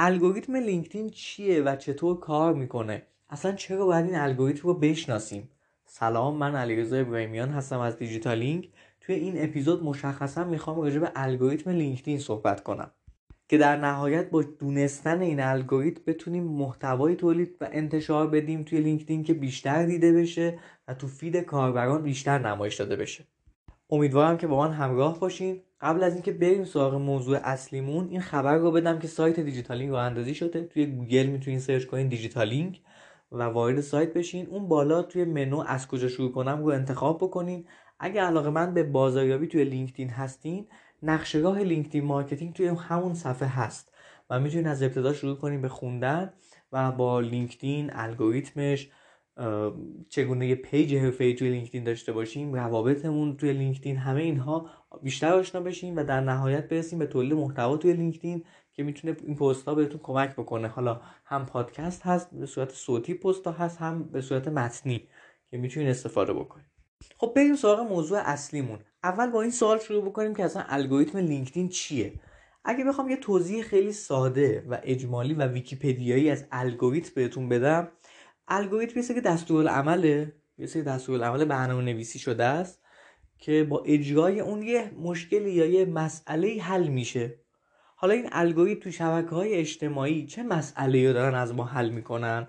[0.00, 5.48] الگوریتم لینکدین چیه و چطور کار می‌کنه؟ اصلا چرا باید این الگوریتم رو بشناسیم؟
[5.86, 11.70] سلام من علیرضا ابراهیمیان هستم از دیجیتالینگ توی این اپیزود مشخصا می‌خوام راجع به الگوریتم
[11.70, 12.90] لینکدین صحبت کنم
[13.48, 19.22] که در نهایت با دونستن این الگوریتم بتونیم محتوای تولید و انتشار بدیم توی لینکدین
[19.22, 20.58] که بیشتر دیده بشه
[20.88, 23.24] و تو feed کاربران بیشتر نمایش داده بشه.
[23.90, 25.62] امیدوارم که با من همراه باشین.
[25.80, 30.02] قبل از اینکه بریم سراغ موضوع اصلیمون این خبر رو بدم که سایت دیجیتالینگ راه
[30.02, 30.64] اندازی شده.
[30.64, 32.80] توی گوگل می‌تونین سرچ کنین دیجیتالینگ
[33.32, 34.46] و وارد سایت بشین.
[34.46, 37.64] اون بالا توی منو از کجا شروع کنم رو انتخاب بکنین.
[37.98, 40.66] اگه علاقه مند به بازاریابی توی لینکدین هستین
[41.02, 43.92] نقشه راه لینکدین marketing توی همون صفحه هست
[44.30, 46.32] و می‌تونین از ابتدا شروع کنین به خوندن
[46.72, 48.90] و با لینکدین الگوریتمش
[50.08, 54.70] چگونه یه page حرفه‌ای توی لینکدین داشته باشیم روابطمون توی لینکدین همه اینها
[55.02, 59.36] بیشتر آشنا بشیم و در نهایت برسیم به تولید محتوا توی لینکدین که می‌تونه این
[59.36, 60.68] پست ها بهتون کمک بکنه.
[60.68, 65.08] حالا هم پادکست هست به صورت صوتی پست ها هست هم به صورت متنی
[65.50, 66.66] که می‌تونین استفاده بکنید
[67.16, 68.78] خب بریم سراغ موضوع اصلیمون.
[69.04, 72.12] اول با این سوال شروع بکنیم که اصلا الگوریتم لینکدین چیه؟
[72.64, 77.88] اگه بخوام یه توضیح خیلی ساده و اجمالی و ویکیپدیایی از الگوریتم بهتون بدم
[78.48, 82.82] الگوریتم یه سری دستورالعمله یه سری دستورالعمل برنامه نویسی شده است
[83.38, 87.34] که با اجرای اون یه مشکلی یا یه مسئله حل میشه.
[87.96, 92.46] حالا این الگوریتم تو شبکه های اجتماعی چه مسئله رو دارن از ما حل می‌کنن؟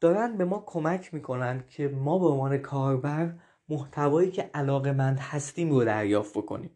[0.00, 3.34] دارن به ما کمک می‌کنن که ما به عنوان کاربر
[3.68, 6.70] محتوایی که علاقه مند هستیم رو دریافت بکنیم.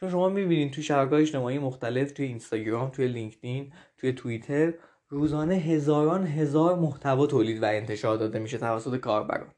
[0.00, 4.74] چون شما می‌بینید توی شبکه های اجتماعی مختلف توی اینستاگرام توی لینکدین توی توییتر
[5.12, 9.48] روزانه هزاران هزار محتوا تولید و انتشار داده میشه توسط کاربران.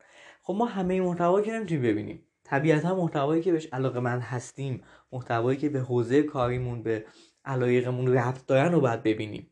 [0.42, 2.22] خب ما همه محتوا که نمی‌تونیم ببینیم.
[2.44, 7.04] طبیعتا محتوایی که بهش علاقه من هستیم محتوایی که به حوزه کاریمون به
[7.44, 9.50] علایقمون ربط دارن رو باید ببینیم.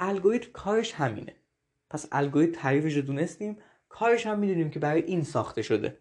[0.00, 1.36] الگوریتم کارش همینه.
[1.90, 3.56] پس الگوریتم تعریفش رو دونستیم
[3.88, 5.98] کارش هم می‌دونیم که برای این ساخته شده.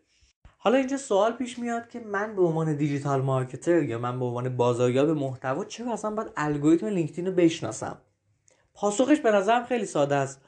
[0.57, 4.57] حالا اینجا سوال پیش میاد که من به عنوان دیجیتال مارکتر یا من به عنوان
[4.57, 7.97] بازاریاب محتوا چرا اصلا باید الگوریتم لینکدین رو بشناسم؟
[8.75, 10.45] پاسخش به نظرم خیلی ساده است.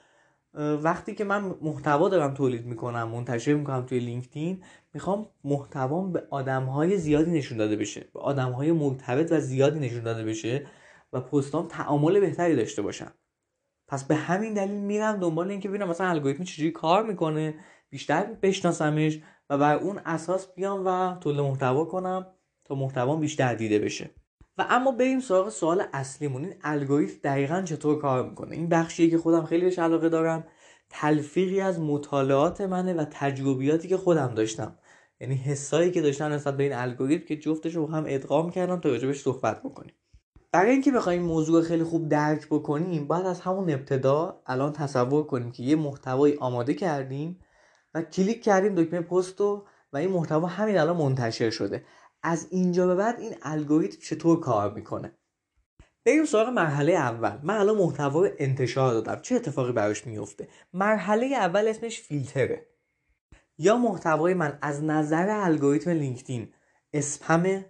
[0.58, 6.98] وقتی که من محتوا دارم تولید می‌کنم منتشر می‌کنم توی لینکدین می‌خوام محتوام به آدمهای
[6.98, 10.68] زیادی نشون داده بشه به آدمهای مرتبط و زیادی نشون داده بشه
[11.14, 13.12] و پستام تعامل بهتری داشته باشم.
[13.88, 17.56] پس به همین دلیل میرم دنبال اینکه ببینم مثلا الگوریتم چجوری کار می‌کنه
[17.90, 22.28] بیشتر بشناسمش و بر اون اساس بیام و تولید محتوا کنم
[22.66, 24.10] تا محتوام بیشتر دیده بشه.
[24.58, 29.18] و اما بریم سراغ سوال اصلیمون این الگوریتم دقیقا چطور کار می‌کنه؟ این بخشیه که
[29.18, 30.44] خودم خیلی بهش علاقه دارم.
[30.90, 34.76] تلفیقی از مطالعات منه و تجربیاتی که خودم داشتم.
[35.22, 38.90] یعنی حسایی که داشتم نسبت به این الگوریتم که جفتش رو هم ادغام کردم تا
[38.90, 39.94] راجبش صحبت بکنیم.
[40.52, 45.52] برای اینکه بخوایم موضوع خیلی خوب درک بکنیم باید از همون ابتدا الان تصور کنیم
[45.52, 47.40] که یه محتوایی آماده کردیم
[47.94, 49.64] و کلیک کردیم دکمه پست و
[49.94, 51.84] این محتوا همین الان منتشر شده.
[52.24, 55.18] از اینجا به بعد این الگوریتم چطور کار می‌کنه؟
[56.06, 57.40] بریم سراغ مرحله اول.
[57.44, 59.22] من الان محتوا رو انتشار دادم.
[59.22, 62.68] چه اتفاقی براش میفته مرحله اول اسمش فیلتره.
[63.58, 66.54] یا محتوای من از نظر الگوریتم لینکدین
[66.94, 67.66] اسپمه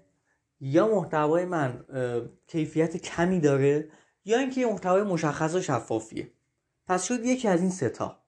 [0.59, 1.85] یا محتوای من
[2.47, 3.89] کیفیت کمی داره
[4.25, 6.31] یا اینکه محتوای مشخص و شفافیه.
[6.87, 8.23] پس شد یکی از این ستا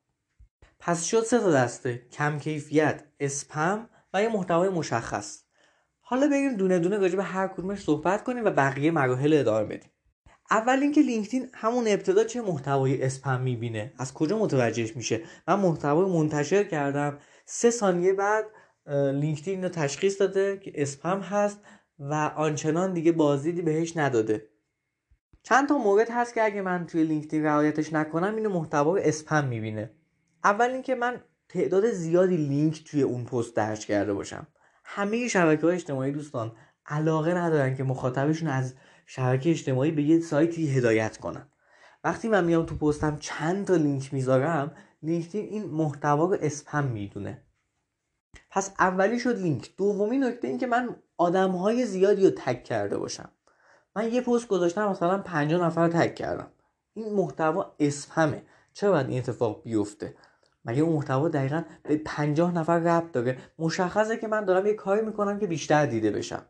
[0.80, 5.44] پس شد سه تا دسته کم کیفیت اسپم و یه محتوای مشخص.
[6.10, 9.92] حالا بریم دونه دونه راجع به هر کدومش صحبت کنیم و بقیه مراحل ادامه بدیم.
[10.52, 16.12] اول اینکه لینکدین همون ابتدا چه محتوای اسپم می‌بینه؟ از کجا متوجهش میشه؟ من محتوای
[16.12, 17.18] منتشر کردم.
[17.46, 18.46] سه ثانیه بعد
[19.14, 21.60] لینکدین رو تشخیص داده که اسپم هست
[22.00, 24.50] و آنچنان دیگه بازدیدی بهش نداده.
[25.44, 29.92] چند تا مورد هست که اگه من توی لینکدین رعایتش نکنم اینو محتوای اسپم می‌بینه.
[30.44, 34.48] اول اینکه من تعداد زیادی لینک توی اون پست درج کرده باشم.
[34.92, 36.52] همه شبکه های اجتماعی دوستان
[36.86, 38.74] علاقه ندارن که مخاطبشون از
[39.06, 41.48] شبکه اجتماعی به یه سایتی هدایت کنن.
[42.04, 44.72] وقتی من میام تو پستم چند تا لینک می‌ذارم
[45.04, 47.44] لینکدین این محتوا رو اسپم می‌دونه.
[48.50, 49.70] پس اولی شد لینک.
[49.78, 53.32] دومی نکته این که من آدم های زیادی رو tag کرده باشم.
[53.96, 56.52] من یه پست گذاشتم مثلا 50 نفر رو tag کردم.
[56.94, 58.44] این محتوا اسپمه.
[58.74, 60.16] چرا باید این اتفاق بیفته؟
[60.70, 65.02] مگه اون محتوا دقیقا به 50 نفر ربط داره؟ مشخصه که من دارم یه کاری
[65.02, 66.46] می‌کنم که بیشتر دیده بشم.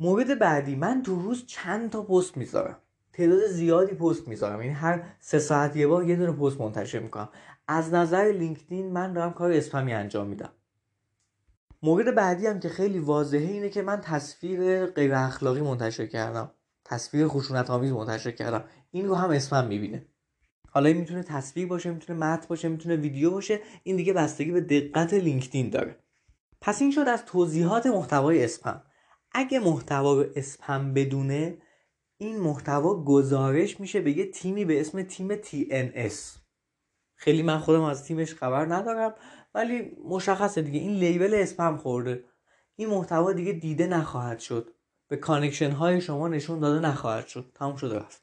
[0.00, 2.76] مورد بعدی من تو روز چند تا پست می‌ذارم؟
[3.12, 4.62] تعداد زیادی پست می‌ذارم.
[4.62, 7.28] یعنی هر سه ساعت یه بار یه دونه پست منتشر می‌کنم.
[7.68, 10.50] از نظر لینکدین من دارم کار اسپمی انجام میدم.
[11.82, 16.50] مورد بعدی هم که خیلی واضحه اینه که من تصویر غیر اخلاقی منتشر کردم.
[16.84, 18.64] تصویر خشونت آمیز منتشر کردم.
[18.90, 20.06] این رو هم اسمم می‌بینه.
[20.74, 24.60] حالا این می‌تونه تصویر باشه می‌تونه متن باشه می‌تونه ویدیو باشه این دیگه بستگی به
[24.60, 25.96] دقت لینکدین داره.
[26.60, 28.82] پس این شد از توضیحات محتوای اسپم.
[29.32, 31.58] اگه محتوا رو اسپم بدونه
[32.18, 36.14] این محتوا گزارش میشه به یه تیمی به اسم تیم TNS
[37.16, 39.14] خیلی من خودم از تیمش خبر ندارم
[39.54, 40.80] ولی مشخصه دیگه.
[40.80, 42.24] این لیبل اسپم خورده.
[42.76, 44.70] این محتوا دیگه دیده نخواهد شد.
[45.08, 47.52] به connection های شما نشون داده نخواهد شد.
[47.54, 48.22] تموم شده رفت.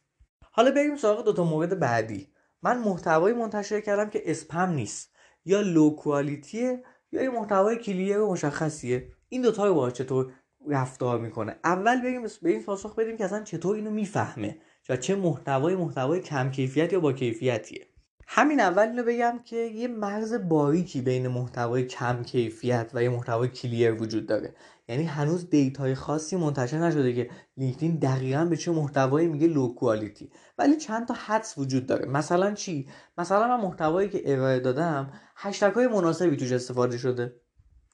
[0.52, 2.28] حالا بریم سراغ دوتا مورد بعدی.
[2.64, 5.12] من محتوایی منتشر کردم که اسپم نیست.
[5.46, 9.08] یا low quality ه یا یه محتوای clear مشخصیه.
[9.30, 10.34] این دوتا رو باید چطور
[10.70, 14.58] رفتار می‌کنه؟ اول بریم به این پاسخ بدیم که اصلا چطور اینو می‌فهمه
[14.90, 17.88] و چه محتوای محتوای کم کیفیت یا با کیفیتیه.
[18.28, 23.50] همین اول اینو بگم که یه مرز باریکی بین محتوای کم کیفیت و یه محتوای
[23.50, 24.56] clear وجود داره.
[24.92, 29.74] یعنی هنوز data ی خاصی منتشر نشده که لینکدین دقیقا به چه محتوایی میگه low
[29.74, 32.06] quality ولی چند تا حدس وجود داره.
[32.06, 37.36] مثلا چی؟ مثلا من محتوایی که ارائه دادم هشتگ های مناسبی توش استفاده شده.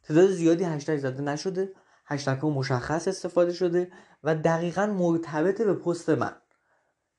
[0.03, 1.73] تعداد زیادی هشتگ زده نشده.
[2.05, 3.91] هشتگ مشخص استفاده شده
[4.23, 6.35] و دقیقا مرتبط به پست من.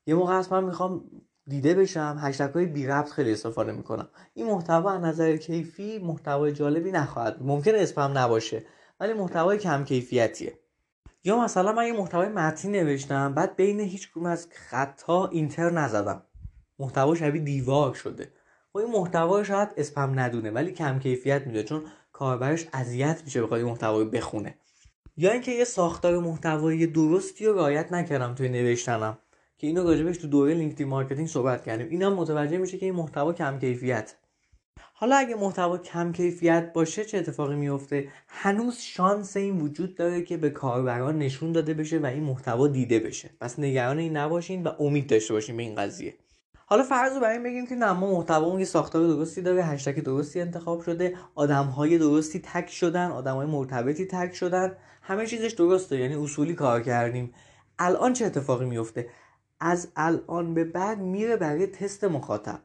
[0.06, 1.04] یه موقع من می‌خوام
[1.46, 4.08] دیده بشم هشتگ های بی ربط خیلی استفاده می‌کنم.
[4.34, 8.64] این محتوا از نظر کیفی محتوای جالبی نخواهد ممکن اسپم نباشه.
[9.00, 10.58] ولی محتوای کم کیفیتیه.
[11.24, 15.70] یا مثلا من یه محتوای متنی نوشتم بعد بین هیچ کدوم از خط ها enter
[15.70, 16.22] نزدم.
[16.78, 18.32] محتوا شبیه دیوار شده.
[18.72, 23.60] خب این محتوا شاید اسپم ندونه ولی کم کیفیت میده چون کاربرش اذیت میشه بخواد
[23.60, 24.54] این محتوا بخونه.
[25.16, 29.18] یا اینکه یه ساختار محتوایی درستی رو رعایت نکردم توی نوشتنم
[29.58, 31.88] که اینو راجبش تو دوره لینکدین marketing صحبت کردیم.
[31.88, 34.14] اینم متوجه میشه که این محتوا کم کیفیت.
[34.94, 40.36] حالا اگه محتوا کم کیفیت باشه چه اتفاقی میفته؟ هنوز شانس این وجود داره که
[40.36, 43.30] به کاربران نشون داده بشه و این محتوا دیده بشه.
[43.40, 46.14] پس نگران این نباشین و امید داشته باشین به این قضیه.
[46.66, 50.40] حالا فرض رو برای بگیم که نه ما محتوا یه ساختار درستی داره هشتگ درستی
[50.40, 55.98] انتخاب شده آدم های درستی تک شدن آدم های مرتبطی تک شدن همه چیزش درسته
[55.98, 57.34] یعنی اصولی کار کردیم.
[57.78, 59.08] الان چه اتفاقی میفته؟
[59.60, 62.60] از الان به بعد میره برای تست مخاطب.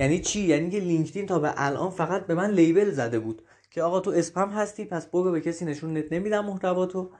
[0.00, 3.82] یعنی چی؟ یعنی که لینکدین تا به الان فقط به من label زده بود که
[3.82, 7.10] آقا تو اسپم هستی پس برو به کسی نشون نمیدم محتوا تو.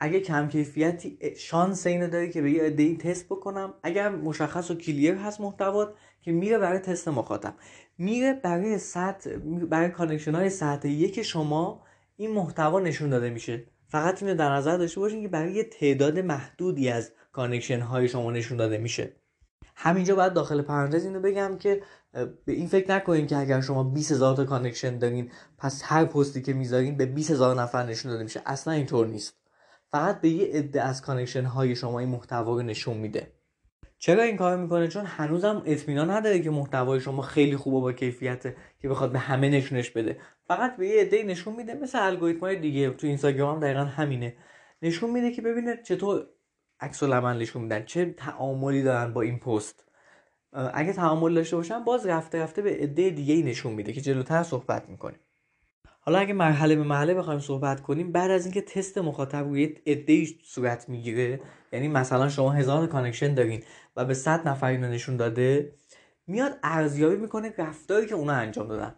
[0.00, 3.74] اگه کم کیفیتی شانس اینو داری که به یه عده تست بکنم.
[3.82, 7.54] اگر مشخص و clear هست محتوات که میره برای تست مخاطب.
[7.98, 9.36] میره برای سطح
[9.70, 11.84] برای connection های سطح یک شما
[12.16, 13.64] این محتوا نشون داده میشه.
[13.88, 18.58] فقط اینو در نظر داشته باشین که برای تعداد محدودی از connection های شما نشون
[18.58, 19.12] داده میشه.
[19.80, 21.82] همینجا باید داخل پرانتز اینو بگم که
[22.44, 26.42] به این فکر نکنین که اگر شما 20 هزار تا connection دارین پس هر پستی
[26.42, 28.42] که می‌ذارین به 20 هزار نفر نشون داده میشه.
[28.46, 29.34] اصلا اینطور نیست.
[29.90, 33.32] فقط به یه عده از connection های شما این محتوا رو نشون میده.
[33.98, 37.92] چرا این کار می‌کنه؟ چون هنوزم اطمینان نداره که محتوای شما خیلی خوب و با
[37.92, 40.18] کیفیته که بخواد به همه نشونش بده.
[40.48, 42.90] فقط به یه عده نشون میده مثل الگوریتم های دیگه.
[42.90, 44.36] تو اینستاگرام دقیقا همینه.
[44.82, 46.26] نشون میده که ببینه چطور
[46.80, 47.84] عکس العمل نشون میدن.
[47.84, 49.84] چه تعاملی دارن با این پست؟
[50.52, 54.88] اگه تعامل داشته باشن باز رفته رفته به عده دیگه نشون میده که جلوتر صحبت
[54.88, 55.18] می‌کنیم.
[56.00, 60.26] حالا اگه مرحله به مرحله بخوایم صحبت کنیم بعد از اینکه تست مخاطب روی عده
[60.44, 61.40] صورت می‌گیره
[61.72, 63.62] یعنی مثلا شما هزار connection دارین
[63.96, 65.72] و به 100 نفر اینو نشون داده
[66.26, 68.94] میاد ارزیابی می‌کنه رفتاری که اونا انجام دادن.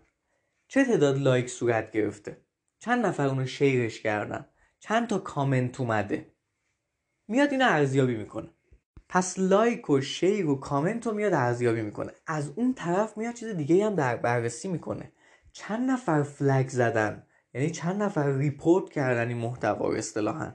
[0.68, 2.40] چه تعداد لایک صورت گرفته؟
[2.78, 4.46] چند نفر اونو شیرش کردن؟
[4.80, 6.29] چند تا کامنت اومده؟
[7.30, 8.48] میاد اینو ارزیابی می‌کنه.
[9.08, 12.12] پس لایک و share و کامنت رو میاد ارزیابی می‌کنه.
[12.26, 15.12] از اون طرف میاد چیز دیگه هم در بررسی می‌کنه.
[15.52, 20.52] چند نفر flag زدن؟ یعنی چند نفر report کردن این محتوا رو اصطلاحا؟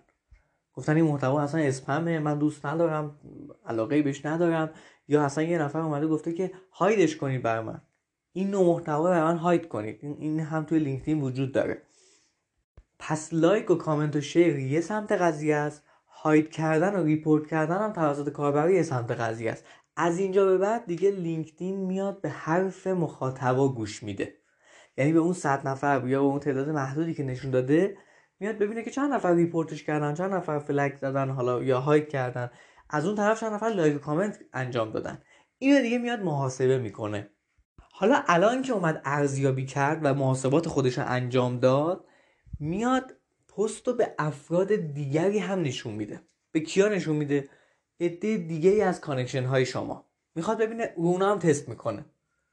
[0.74, 3.20] گفتن این محتوا اصلا اسپمه من دوست ندارم
[3.66, 4.70] علاقه بهش ندارم.
[5.08, 7.82] یا اصلا یه نفر اومده گفته که hide ش کنید برا من.
[8.34, 10.00] این نوع محتوا رو من hide کنید.
[10.04, 11.82] این هم توی لینکدین وجود داره.
[13.00, 15.84] پس لایک و کامنت و share یه سمت قضیه است.
[16.26, 19.66] hide کردن و report کردن هم توسط کاربر یه سمت قضیه است.
[19.98, 24.34] از اینجا به بعد دیگه لینکدین میاد به حرف مخاطبا گوش میده.
[24.98, 27.98] یعنی به اون صد نفر یا به اون تعداد محدودی که نشون داده
[28.40, 32.10] میاد ببینه که چند نفر report ش کردن چند نفر flag زدن حالا یا هایک
[32.10, 32.50] کردن.
[32.90, 35.22] از اون طرف چند نفر لایک کامنت انجام دادن.
[35.58, 37.30] اینو دیگه میاد محاسبه می‌کنه.
[37.92, 42.06] حالا الان که اومد ارزیابی کرد و محاسبات خودش انجام داد
[42.60, 43.12] میاد
[43.58, 46.22] پست رو به افراد دیگری هم نشون میده.
[46.52, 47.50] به کیا نشون میده؟
[48.00, 50.06] عده دیگه ای از connection های شما.
[50.36, 52.06] می‌خواد ببینه اونا هم تست می‌کنه.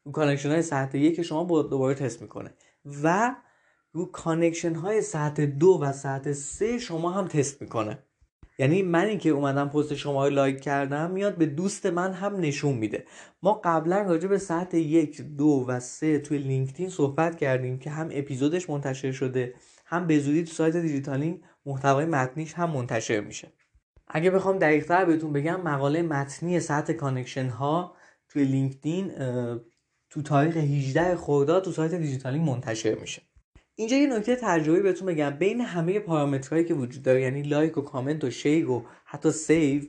[0.04, 2.54] رو connection های سطح یک شما دوباره تست می‌کنه.
[3.02, 3.34] و
[3.92, 7.98] رو کانکشن های سطح دو و سطح سه شما هم تست می‌کنه.
[8.58, 12.74] یعنی من اینکه اومدم پست شما رو لایک کردم میاد به دوست من هم نشون
[12.74, 13.04] میده.
[13.42, 18.08] ما قبلا راجع به سطح یک دو و سه توی لینکدین صحبت کردیم که هم
[18.12, 19.54] اپیزودش منتشر شده
[19.86, 23.52] هم به زودی تو سایت دیجیتالینگ محتوای متنیش هم منتشر میشه.
[24.08, 27.96] اگه بخوام دقیقتر بهتون بگم مقاله متنی سطح connection ها
[28.28, 29.12] توی لینکدین
[30.10, 33.22] تو تاریخ 18 خرداد تو سایت دیجیتالینگ منتشر میشه.
[33.74, 35.30] اینجا یه نکته تجربی بهتون بگم.
[35.30, 39.82] بین همه پارامترهایی که وجود داره یعنی لایک و کامنت و share و حتی save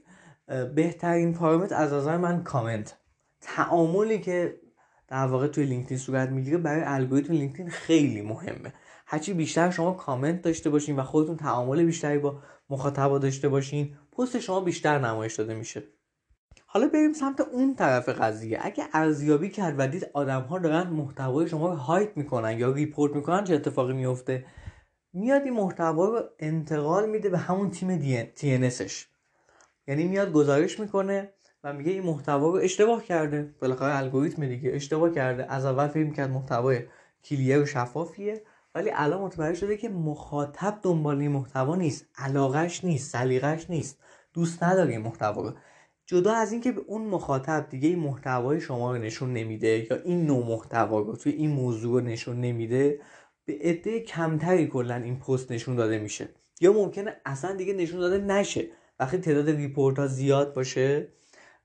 [0.76, 2.98] بهترین پارامتر از نظر من کامنت.
[3.42, 4.60] تعاملی که
[5.08, 8.74] در واقع توی لینکدین صورت می‌گیره برای الگوریتم لینکدین خیلی مهمه.
[9.06, 14.40] هرچی بیشتر شما کامنت داشته باشین و خودتون تعامل بیشتری با مخاطبا داشته باشین پست
[14.40, 15.84] شما بیشتر نمایش داده میشه.
[16.74, 18.60] حالا بریم سمت اون طرف قضیه.
[18.62, 23.16] اگه ارزیابی کرد و دید آدم ها دارن محتوای شما رو هایپ می‌کنن یا report
[23.16, 24.46] می‌کنن چه اتفاقی میفته
[25.14, 28.32] میاد این محتوا رو انتقال میده به همون تیم دی
[28.88, 29.08] ش
[29.88, 31.30] یعنی میاد گزارش می‌کنه
[31.64, 33.56] و میگه این محتوا رو اشتباه کرده.
[33.62, 35.52] بالاخره الگوریتم دیگه اشتباه کرده.
[35.52, 36.80] از اول فکر کرد محتوای
[37.26, 38.44] کلیه و شفافیه
[38.76, 42.06] ولی الان متوجه شده که مخاطب دنبال این محتوا نیست.
[42.18, 44.00] علاقش نیست سلیقش نیست.
[44.34, 45.54] دوست نداره این محتوا رو.
[46.06, 50.46] جدا از اینکه به اون مخاطب دیگه محتوای شما رو نشون نمیده یا این نوع
[50.48, 53.00] محتوا رو توی این موضوع رو نشون نمیده
[53.46, 56.30] به عده کمتری کلا این پست نشون داده میشه.
[56.62, 58.68] یا ممکنه اصلا دیگه نشون داده نشه.
[59.00, 61.08] وقتی تعداد report ها زیاد باشه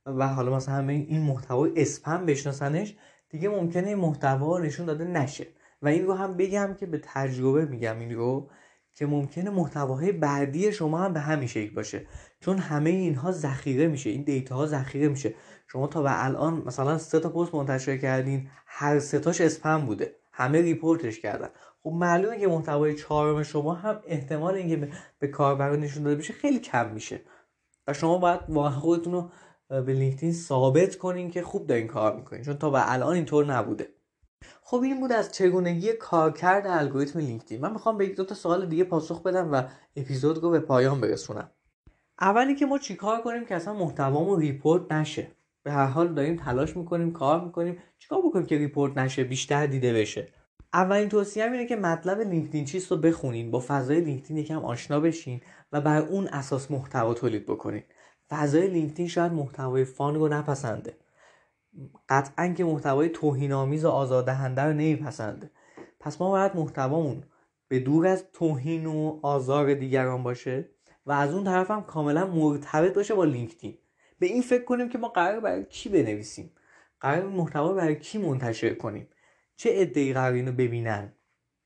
[0.07, 2.97] و حالا مثلا همه این محتوای اسپم بشناسنش
[3.31, 5.47] دیگه ممکنه این محتوا نشون داده نشه.
[5.83, 8.51] و این رو هم بگم که به تجربه میگم این رو.
[8.99, 12.07] که ممکنه محتواهای بعدی شما هم به همین شکل باشه.
[12.41, 15.35] چون همه اینها ذخیره میشه این data ها ذخیره میشه.
[15.67, 20.15] شما تا به الان مثلا سه تا پست منتشر کردین هر سه تاش اسپم بوده.
[20.33, 21.49] همه report ش کردن.
[21.83, 24.89] خب معلومه که محتوای چهارم شما هم احتمال اینکه
[25.21, 27.21] به, کاربر نشون داده بشه خیلی کم میشه.
[27.87, 29.31] و شما باید واقعا خودتون رو
[29.69, 32.43] به لینکدین ثابت کنین که خوب دارین کار می‌کنین.
[32.43, 33.89] چون تا به الان اینطور نبوده.
[34.71, 37.61] خب این بود از چگونگی کارکرد الگوریتم لینکدین.
[37.61, 39.63] من می‌خوام به یک دو تا سوال دیگه پاسخ بدم و
[39.97, 41.51] اپیزود رو به پایان برسونم.
[42.21, 45.27] اولی که ما چیکار کنیم که اصلا محتوامون report نشه؟
[45.63, 47.79] به هر حال داریم تلاش می‌کنیم کار می‌کنیم.
[47.99, 50.29] چیکار بکنیم که report نشه بیشتر دیده بشه؟
[50.73, 55.41] اولین توصیه اینه که مطلب لینکدین چیست رو بخونین با فضای لینکدین یکم آشنا بشین
[55.73, 57.83] و بر اون اساس محتوا تولید بکنین.
[58.31, 60.97] فضای لینکدین شاید محتوای fun رو نپسنده.
[62.09, 65.51] قطعا که محتوای توهین آمیز و آزاردهنده رو نمیپسنده.
[66.01, 67.23] پس ما باید محتوامون
[67.69, 70.69] به دور از توهین و آزار دیگران باشه
[71.07, 73.79] و از اون طرف هم کاملا مرتبط باشه با لینکدین.
[74.19, 76.53] به این فکر کنیم که ما قراره برای کی بنویسیم؟
[77.01, 79.09] قراره محتوا برای کی منتشر کنیم؟
[79.57, 81.13] چه عده‌ای قراره اینو ببینن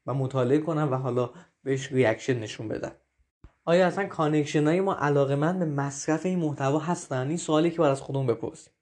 [0.07, 1.31] و مطالعه کنن و حالا
[1.65, 2.93] بهش reaction نشون بدن؟
[3.65, 7.93] آیا اصلا connection های ما علاقه‌مند به مصرف این محتوا هستن؟ این سوالی که باید
[7.93, 8.73] از خودمون بپرسیم.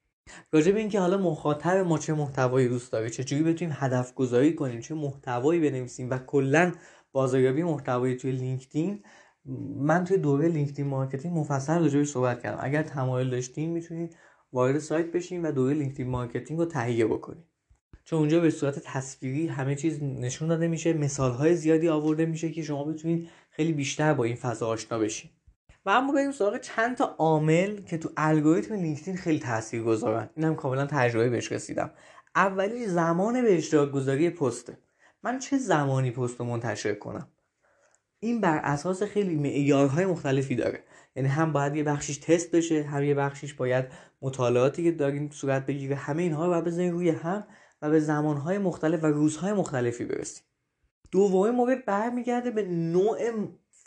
[0.53, 4.81] راجع به اینکه حالا مخاطب ما چه محتوایی دوست داره چجوری بتونیم هدف گذاری کنیم
[4.81, 6.73] چه محتوایی بنویسیم و کلا
[7.13, 9.03] بازاریابی محتوایی توی لینکدین
[9.77, 12.59] من توی دوره LinkedIn marketing مفصل راجع بهش صحبت کردم.
[12.63, 14.17] اگر تمایل داشتین می‌تونید
[14.53, 17.45] وارد سایت بشین و دوره LinkedIn marketing رو تهیه بکنید
[18.05, 22.51] چون اونجا به صورت تصویری همه چیز نشون داده میشه مثال های زیادی آورده میشه
[22.51, 25.31] که شما بتونید خیلی بیشتر با این فضا آشنا بشین.
[25.91, 30.87] اما بریم سراغ چند تا عامل که تو الگوریتم لینکدین خیلی تاثیر گذارن اینم کاملا
[30.87, 31.91] تجربه بهش رسیدم.
[32.37, 34.79] اولی زمان به اشتراک گذاری پسته
[35.23, 37.29] من چه زمانی پست رو منتشر کنم؟
[38.21, 40.85] این بر اساس خیلی معیارهای مختلفی داره.
[41.17, 43.85] یعنی هم باید یه بخشیش تست بشه هم یه بخشیش باید
[44.23, 45.97] مطالعاتی که داریم صورت بگیره.
[45.97, 47.47] همه اینها رو باید روی هم
[47.83, 50.45] و به زمانهای مختلف و روزهای مختلفی برسیم.
[51.11, 53.19] دومین مورد برمیگرده به نوع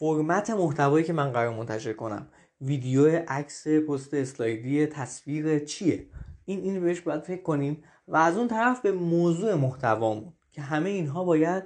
[0.04, 2.28] فرمت محتوایی که من قرار منتشر کنم.
[2.62, 6.08] ویدیو عکس پست اسلایدی تصویر چیه؟
[6.46, 10.90] این این بهش باید فکر کنیم و از اون طرف به موضوع محتوامون که همه
[10.90, 11.64] اینها باید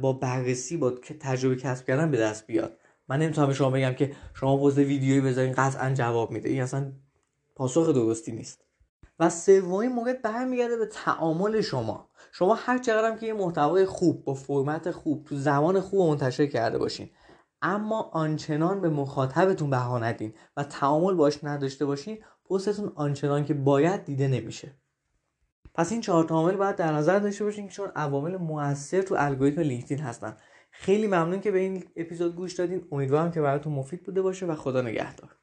[0.00, 2.78] با بررسی با تجربه کسب کردن به دست بیاد.
[3.08, 6.48] من نمی‌تونم به شما بگم که شما پست ویدیویی بذارین قطعا جواب میده.
[6.48, 6.92] این اصلا
[7.56, 8.64] پاسخ درستی نیست.
[9.18, 12.10] و سومین مورد برمیگرده به تعامل شما.
[12.32, 16.78] شما هر چقدر که یه محتوای خوب با فرمت خوب تو زمان خوب منتشر کرده
[16.78, 17.10] باشین.
[17.62, 22.18] اما آنچنان به مخاطبتون بها ندین و تعامل باش نداشته باشین
[22.50, 24.74] پستتون آنچنان که باید دیده نمیشه.
[25.74, 29.60] پس این چهار عامل باید در نظر داشته باشین که چون عوامل موثر تو الگوریتم
[29.60, 30.36] لینکدین هستن.
[30.70, 32.88] خیلی ممنون که به این اپیزود گوش دادین.
[32.92, 35.37] امیدوارم که براتون مفید بوده باشه و خدا نگهدار.